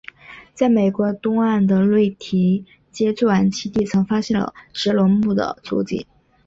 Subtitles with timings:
[0.55, 6.07] 在美国东岸的瑞提阶最晚期地层发现了植龙目的足迹。